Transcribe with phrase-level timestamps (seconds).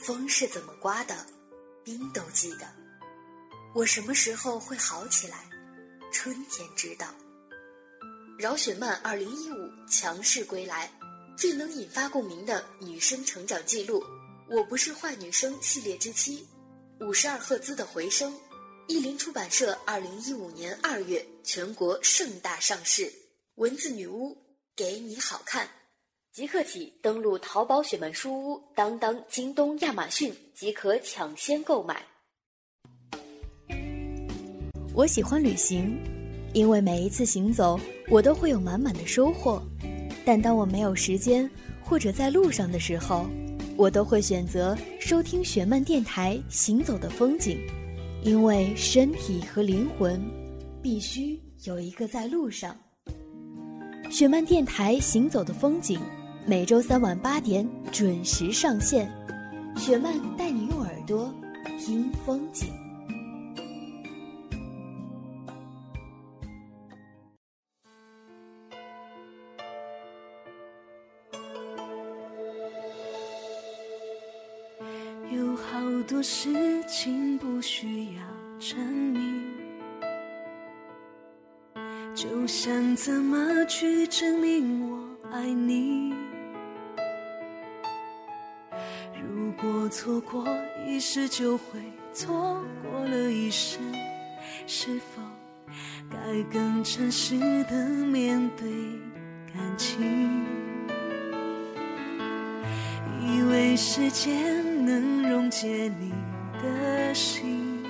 [0.00, 1.14] 风是怎么刮的，
[1.84, 2.66] 冰都记得。
[3.74, 5.44] 我什么时候会好起来？
[6.10, 7.06] 春天知道。
[8.38, 10.90] 饶雪漫二零一五强势归来，
[11.36, 14.02] 最能引发共鸣的女生成长记录。
[14.48, 16.48] 我不是坏女生系列之七，
[17.00, 18.34] 五十二赫兹的回声。
[18.88, 23.12] 译林出版社二零一五年二月全国盛大上市。
[23.56, 24.36] 文字女巫
[24.74, 25.68] 给你好看，
[26.32, 32.00] 即刻起登录淘宝雪漫书屋、当当、京东、亚马逊即可抢先购买。
[34.94, 35.98] 我喜欢旅行，
[36.54, 39.60] 因为每一次行走，我都会有满满的收获。
[40.24, 41.50] 但当我没有时间
[41.82, 43.26] 或者在路上的时候，
[43.76, 47.58] 我都会选择收听雪漫电台《行走的风景》，
[48.22, 50.22] 因为身体和灵魂
[50.80, 52.76] 必须有一个在路上。
[54.12, 55.98] 雪漫电台《行走的风景》
[56.50, 59.08] 每周三晚八点准时上线，
[59.76, 61.32] 雪漫带你用耳朵
[61.78, 62.68] 听风景。
[75.30, 78.22] 有好多事情不需要
[78.58, 79.44] 证明，
[82.12, 84.98] 就想怎么去证明我
[85.30, 86.12] 爱你。
[89.60, 90.46] 果错过
[90.86, 91.64] 一时，就会
[92.12, 93.80] 错过了一生。
[94.66, 95.22] 是否
[96.10, 98.68] 该更诚实的面对
[99.52, 100.44] 感情？
[103.20, 104.68] 以为时间。
[104.82, 106.10] 能溶解你
[106.60, 107.84] 的心。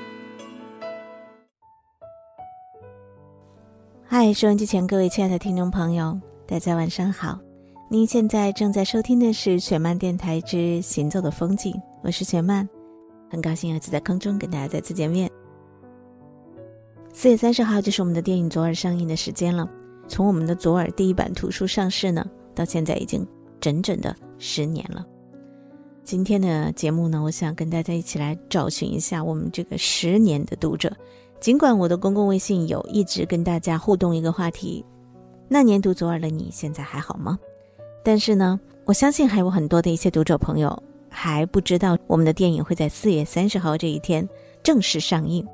[4.04, 7.38] 嗨，收音机前各位亲爱的听众朋友，大家晚上好！
[7.92, 11.72] 您现在正在收听的是雪漫电台之《行走的风景》，
[12.04, 12.68] 我是雪漫，
[13.28, 15.28] 很高兴又次在空中跟大家再次见面。
[17.12, 19.68] 四月三十号就是我们的电影《左耳》上映的时间了。
[20.06, 22.24] 从我们的《左耳》第一版图书上市呢，
[22.54, 23.26] 到现在已经
[23.58, 25.04] 整整的十年了。
[26.04, 30.96] 今天的节目呢，我想跟大家一起来找寻一下我们这个十年的读者。
[31.40, 34.84] 尽管我的公共微信有一直跟大家互动一个话题：
[35.48, 37.36] 那年读左耳的你现在还好吗？
[38.02, 44.28] 但是呢，我相信还有很多的一些读者朋友还不知道我们的电影会在四月三十号这一天
[44.62, 45.46] 正式上映。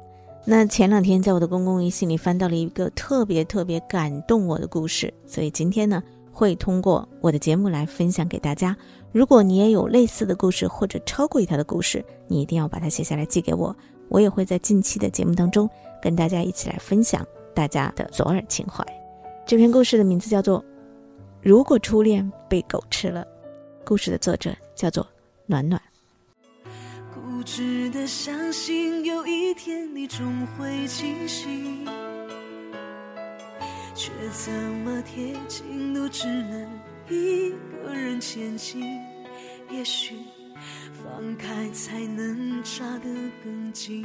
[0.44, 6.02] 那前两天在我的公共微信里翻到了一个特别特别感动我的故事，所以今天呢。
[6.38, 8.76] 会通过我的节目来分享给大家。
[9.10, 13.74] 如果你也有类似的故事或者超过于他的故事，你一定要把它写下来寄给我。
[14.10, 15.66] 我也会在近期的节目当中
[16.02, 18.84] 跟大家一起来分享大家的左耳情怀。
[19.46, 20.60] 这篇故事的名字叫做
[21.46, 23.24] 《如果初恋被狗吃了》，
[23.84, 25.06] 故事的作者叫做
[25.46, 25.80] 暖暖。
[27.14, 31.86] 固执的相信有一天你终会清醒。
[33.94, 36.68] 却怎么贴近都只能
[37.08, 38.82] 一个人前进。
[39.70, 40.16] 也许
[40.92, 43.08] 放开才能抓得
[43.44, 44.04] 更紧。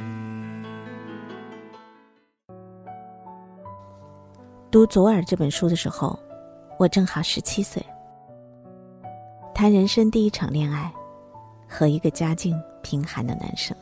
[4.70, 6.16] 读《左耳》这本书的时候，
[6.82, 7.80] 我正好十七岁，
[9.54, 10.92] 谈人生第一场恋爱，
[11.68, 13.76] 和一个家境贫寒的男生。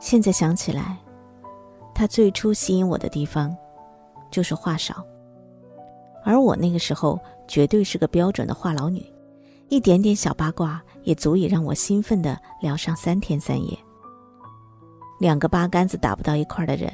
[0.00, 0.98] 现在想起来，
[1.94, 3.56] 他最初吸引我的地方。
[4.28, 5.06] 就是话少，
[6.24, 9.06] 而我那个时候绝对是个标准的话痨女，
[9.68, 13.78] 一点点小八卦也足以让我兴奋的聊上三天三夜。
[15.20, 16.90] 两个八竿子打不到一块的人，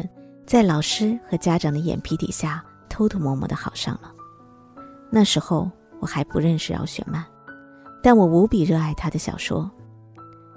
[0.46, 2.62] 在老师和家长的眼皮底下
[3.00, 4.12] 偷偷摸摸的好上了。
[5.08, 7.24] 那时候我还不认识饶雪漫，
[8.02, 9.70] 但我无比热爱他的小说。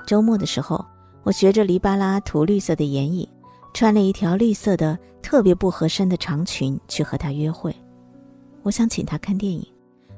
[0.05, 0.85] 周末的时候，
[1.23, 3.25] 我学着黎巴拉涂绿色的眼影。
[3.73, 7.73] 穿了一条绿色的、特别不合身的长裙去和他约会，
[8.61, 9.65] 我想请他看电影，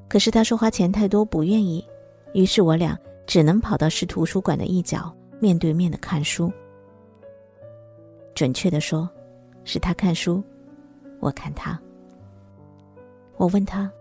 [0.09, 1.85] 可是他说花钱太多，不愿意。
[2.33, 2.97] 于是我俩
[3.27, 6.51] 只能跑到市图书馆的一角，面对面的看书。
[8.33, 9.07] 准确的说，
[9.63, 10.43] 是他看书，
[11.19, 11.79] 我看他。
[13.37, 13.91] 我问他：“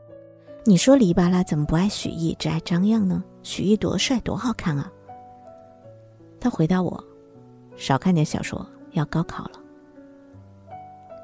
[0.64, 3.22] 你说黎巴拉怎么不爱许弋，只爱张漾呢？
[3.42, 4.92] 许弋多帅，多好看啊！”
[6.40, 7.02] 他回答我
[7.76, 8.64] ：“少看点小说。”
[8.94, 9.58] 要高考了，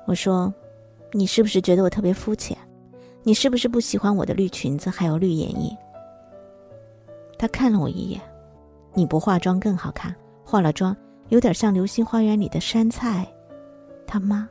[0.05, 0.53] 我说
[1.15, 2.59] ：“你是不是觉得我特别肤浅？
[3.23, 5.71] 你是不是不喜欢我的绿裙子还有绿眼影？”
[7.39, 8.21] 他看了我一眼
[8.93, 10.13] ：“你不化妆更好看，
[10.45, 10.97] 化了妆
[11.29, 13.25] 有点像《流星花园》里的杉菜，
[14.05, 14.49] 他妈。”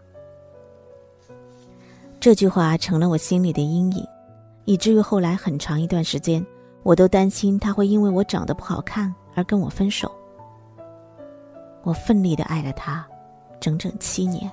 [2.20, 4.06] 这句话成了我心里的阴影，
[4.66, 6.46] 以至于后来很长一段时间，
[6.84, 10.12] 我都担心他会因为我长得不好看而跟我分手。
[11.82, 13.08] 我奋力的爱了他，
[13.62, 14.52] 整整七年。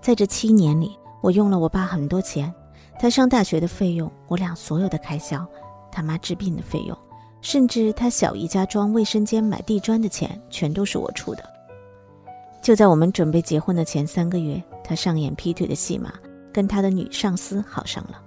[0.00, 2.54] 在这七年里，我用了我爸很多钱，
[3.00, 5.44] 他上大学的费用，我俩所有的开销，
[5.90, 6.96] 他妈治病的费用，
[7.40, 11.42] 甚至他小姨家装卫生间、买地砖的钱，全都是我出的。
[12.62, 16.12] 就在我们准备结婚的前三个月，他上演劈腿的戏码，
[16.52, 18.22] 跟他的女上司好上了。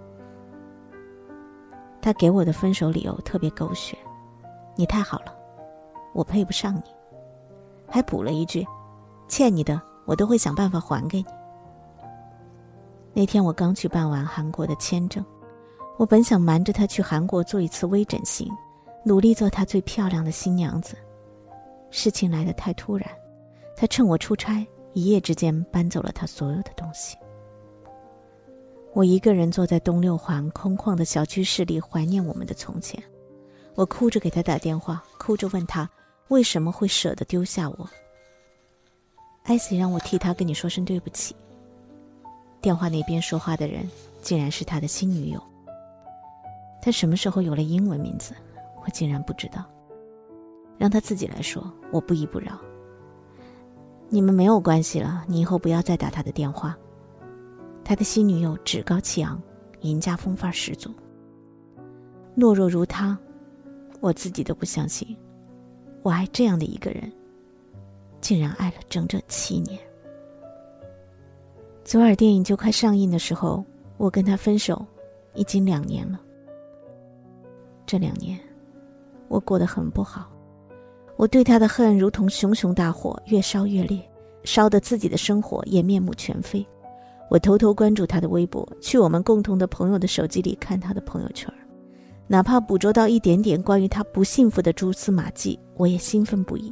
[2.01, 3.97] 他给我的分手理由特别狗血
[4.75, 5.33] ：“你太好了，
[6.13, 6.83] 我配不上你。”
[7.87, 8.65] 还补了一句
[9.29, 11.27] ：“欠你的，我都会想办法还给你。”
[13.13, 15.23] 那天我刚去办完韩国的签证，
[15.97, 18.51] 我本想瞒着他去韩国做一次微整形，
[19.05, 20.97] 努力做他最漂亮的新娘子。
[21.91, 23.07] 事情来得太突然，
[23.77, 27.15] 他趁我出差，一夜之间搬走了他所有的东西。
[28.93, 33.01] 我一个人坐在东六环空旷的小区室里，怀念我们的从前。
[33.73, 35.89] 我哭着给他打电话，哭着问他
[36.27, 37.89] 为什么会舍得丢下我。
[39.45, 41.35] 艾希让我替他跟你说声对不起。
[42.61, 43.89] 电话那边说话的人
[44.21, 45.41] 竟然是他的新女友。
[46.79, 48.35] 他什么时候有了英文名字，
[48.85, 49.65] 我竟然不知道。
[50.77, 52.59] 让他自己来说，我不依不饶。
[54.07, 56.77] 你们没有关系了，你以后不要再打他的电话。
[57.83, 59.41] 他的新女友趾高气昂，
[59.81, 60.89] 赢家风范十足。
[62.35, 63.17] 懦弱如他，
[63.99, 65.15] 我自己都不相信，
[66.01, 67.11] 我爱这样的一个人，
[68.21, 69.79] 竟然爱了整整七年。
[71.83, 73.63] 左耳电影就快上映的时候，
[73.97, 74.85] 我跟他分手，
[75.35, 76.19] 已经两年了。
[77.85, 78.39] 这两年，
[79.27, 80.31] 我过得很不好，
[81.17, 84.01] 我对他的恨如同熊熊大火，越烧越烈，
[84.45, 86.65] 烧得自己的生活也面目全非。
[87.33, 91.51] 我偷偷关注他的微博，去我们共同的朋友的手机里看他的朋友圈，
[92.27, 96.71] 哪怕捕捉到一点点关于他不幸福的蛛丝马迹，我也兴奋不已。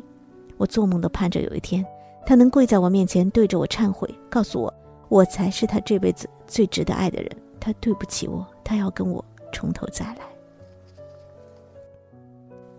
[0.57, 1.83] 我做梦都盼着有一天，
[2.27, 4.71] 他能跪在我面前，对着我忏悔，告诉我。
[5.09, 10.19] 我才是他这辈子最值得爱的人，他对不起我，他要跟我从头再来。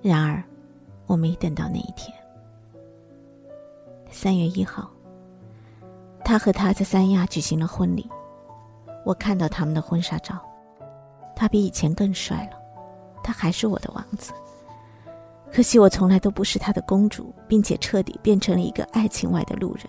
[0.03, 0.41] 然而，
[1.09, 2.17] 我没等到那一天。
[4.09, 4.89] 三月一号，
[6.25, 8.09] 他和他在三亚举行了婚礼，
[9.05, 10.39] 我看到他们的婚纱照，
[11.35, 12.59] 他比以前更帅了，
[13.23, 14.33] 他还是我的王子。
[15.53, 19.85] 可惜我从来都不是他的公主，并且彻底变成了一个爱情外的路人。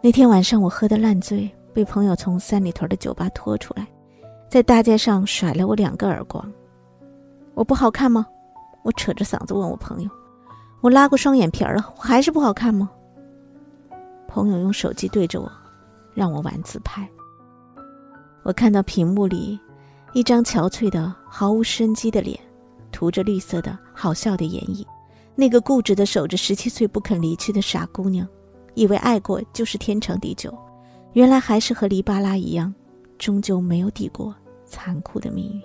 [0.00, 3.86] 那天晚上，我喝得烂醉，被朋友从三里屯的酒吧拖出来，
[4.48, 6.50] 在大街上甩了我两个耳光。
[7.54, 8.26] 我不好看吗？
[8.84, 10.10] 我扯着嗓子问我朋友。
[10.80, 12.90] 我拉过双眼皮了，我还是不好看吗？
[14.36, 15.50] 朋友用手机对着我，
[16.12, 17.08] 让我玩自拍。
[18.42, 19.58] 我看到屏幕里
[20.12, 22.38] 一张憔悴的、毫无生机的脸，
[22.92, 24.84] 涂着绿色的好笑的眼影，
[25.34, 28.28] 那个固执的守着十七岁不肯离去的傻姑娘。
[28.74, 30.54] 以为爱过就是天长地久，
[31.14, 32.74] 原来还是和黎巴拉一样，
[33.16, 34.34] 终究没有抵过
[34.66, 35.62] 残酷的命运。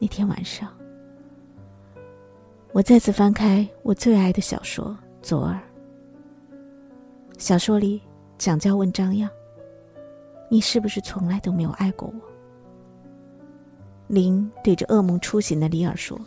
[0.00, 0.72] 那天晚上，
[2.72, 4.86] 我再次翻开我最爱的小说
[5.20, 5.54] 《左耳》。
[7.38, 8.02] 小说里，
[8.36, 9.30] 蒋娇问张漾
[10.50, 12.20] ：“你是不是从来都没有爱过我？”
[14.08, 16.18] 林对着噩梦初醒的李尔说：“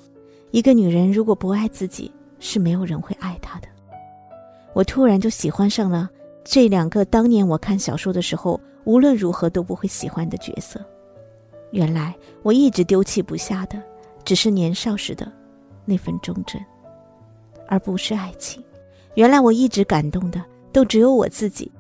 [0.52, 2.10] 一个女人如果不爱自己，
[2.40, 3.68] 是没有人会爱她的。”
[4.74, 6.10] 我突然就喜欢上了
[6.46, 10.80] 这两个当年我看小说的时候无论如何都不会喜欢的角色。
[11.72, 13.82] 原来我一直丢弃不下的，
[14.24, 15.30] 只是年少时的
[15.84, 16.64] 那份忠贞，
[17.68, 18.64] 而不是爱情。
[19.16, 21.72] 原来我一直感动的都只有我自己。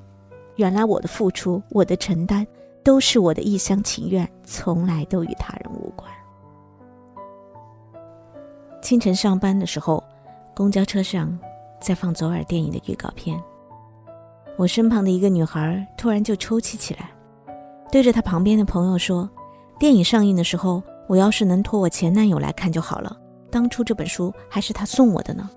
[0.55, 2.45] 原来我的付出，我的承担，
[2.83, 6.09] 都是我的一厢情愿，从来都与他人无关。
[8.81, 10.03] 清晨上班的时候，
[10.55, 11.37] 公交车上。
[11.83, 13.41] 在放左耳电影的预告片，
[14.55, 17.09] 我身旁的一个女孩突然就抽泣起来，
[17.91, 19.27] 对着她旁边的朋友说
[19.81, 23.17] ：“电影上映的时候，我要是能托我前男友来看就好了。
[23.49, 25.49] 当初这本书还是他送我的呢。”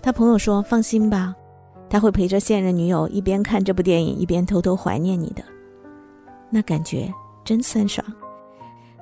[0.00, 1.36] 他朋友说：“放心吧，
[1.88, 5.42] 他会陪着现任女友一边看这部电影，一边偷偷怀念你的。”
[6.50, 7.12] 那感觉
[7.44, 8.06] 真酸爽。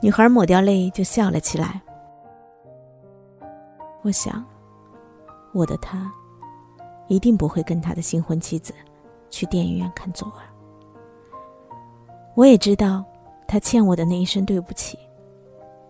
[0.02, 1.80] 女孩抹掉泪就笑了起来。
[4.02, 4.44] 我想，
[5.52, 6.10] 我的他。
[7.08, 8.72] 一定不会跟他的新婚妻子
[9.28, 10.38] 去电影院看左耳。
[12.34, 13.04] 我也知道，
[13.46, 14.98] 他欠我的那一声对不起，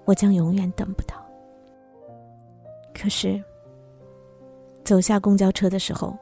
[0.05, 1.15] 我将永远等不到。
[2.93, 3.41] 可是，
[4.83, 6.17] 走下公交车的时候，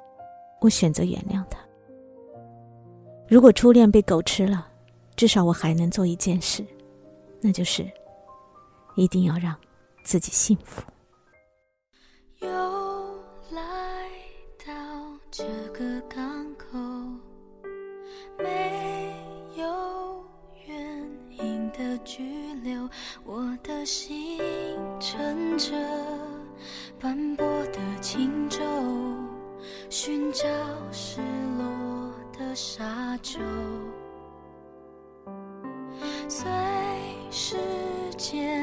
[0.61, 1.59] 我选择原谅他。
[3.29, 4.69] 如果初恋被狗吃了，
[5.17, 6.65] 至少我还能做一件事，
[7.41, 7.89] 那就是
[8.97, 9.55] 一定要让
[10.03, 10.83] 自己幸福。
[12.41, 12.49] 又
[13.51, 14.09] 来
[14.67, 14.73] 到
[15.31, 16.79] 这个港口，
[18.39, 19.15] 没
[19.57, 20.25] 有
[20.67, 22.89] 原因的拘留，
[23.25, 24.39] 我的心
[24.99, 25.73] 乘着
[26.99, 28.59] 斑驳的轻舟，
[29.91, 30.47] 寻找
[30.93, 31.21] 失
[31.59, 33.41] 落的沙洲。
[36.29, 36.49] 随
[37.29, 37.57] 时
[38.17, 38.60] 间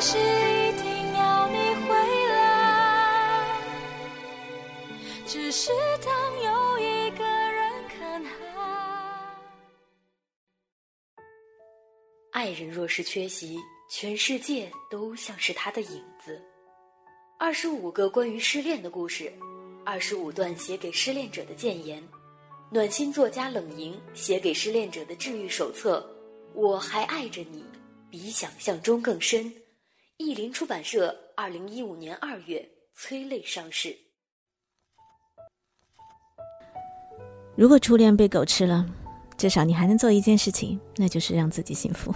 [0.00, 1.94] 是一定要你回
[2.28, 3.60] 来，
[5.26, 5.72] 只是
[6.04, 8.30] 当有一个人看海。
[12.30, 13.58] 爱人若是缺席，
[13.90, 16.40] 全世界都像是他的影子。
[17.36, 19.32] 二十五个关于失恋的故事，
[19.84, 22.00] 二十五段写给失恋者的谏言，
[22.70, 26.08] 暖心作家冷莹写给失恋者的治愈手册。
[26.54, 27.64] 我还爱着你，
[28.08, 29.52] 比想象中更深。
[30.18, 33.96] 译林出版社二零一五年二月催泪上市。
[37.54, 38.84] 如果初恋被狗吃了，
[39.36, 42.12] 至少你还能做一件事情，那就是让自己幸福。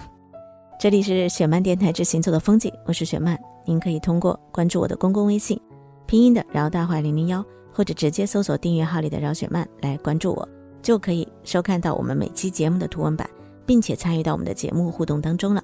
[0.77, 3.39] 这里是雪漫电台之行走的风景，我是雪漫。
[3.65, 5.57] 您可以通过关注我的公共微信，
[6.05, 7.41] 拼音的饶大坏零零幺，
[7.71, 10.49] 或者直接搜索订阅号里的饶雪漫来关注我，
[10.81, 13.29] 就可以收看到我们每期节目的图文版，
[13.65, 15.63] 并且参与到我们的节目互动当中了。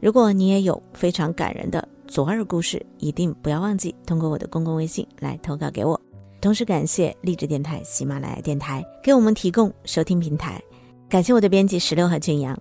[0.00, 6.00] 如果你也有非常感人的左耳故事，一定不要忘记通过我的公共微信来投稿给我。
[6.40, 10.62] 同时感谢励志电台、喜马拉雅电台给我们提供收听平台，
[11.08, 12.56] 感谢我的编辑石榴和俊阳。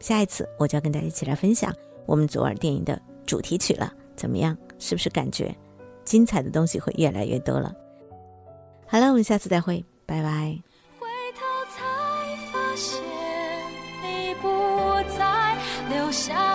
[0.00, 1.72] 下一次我就要跟大家一起来分享
[2.04, 4.56] 我们左耳电影的主题曲了，怎么样？
[4.78, 5.54] 是不是感觉
[6.04, 7.72] 精彩的东西会越来越多了？
[8.86, 10.58] 好了，我们下次再会，拜拜。
[11.00, 11.82] 回头才
[12.52, 13.00] 发现
[14.02, 14.48] 你不
[15.16, 15.56] 在，
[15.88, 16.45] 留下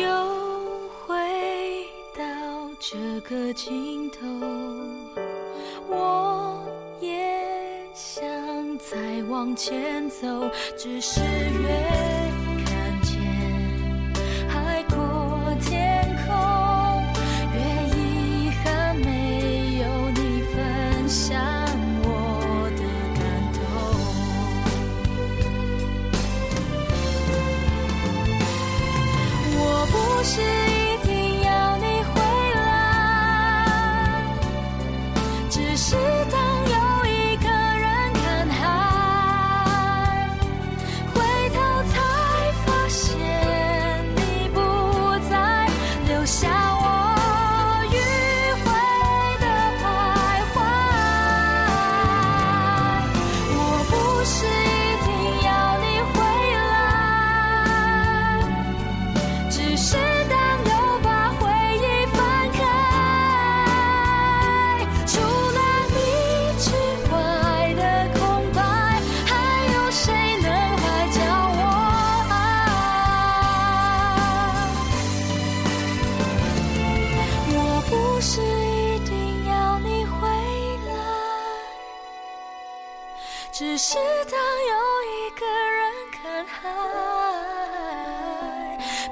[0.00, 1.14] 又回
[2.16, 2.22] 到
[2.78, 4.18] 这个尽头，
[5.88, 6.62] 我
[7.00, 8.22] 也想
[8.78, 8.96] 再
[9.28, 10.26] 往前走，
[10.76, 12.09] 只是越
[30.22, 30.69] 是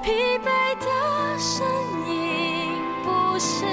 [0.01, 1.65] 疲惫的身
[2.07, 3.65] 影不是